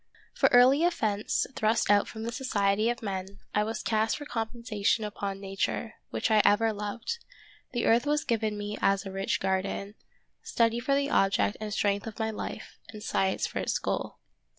[0.33, 5.03] For early offence thrust out from the society of men, I was cast for compensation
[5.03, 7.19] upon Nature, which I ever loved;
[7.71, 9.93] the earth was given me as a rich garden,
[10.41, 14.17] study for the object and strength of my life, and science for its goal.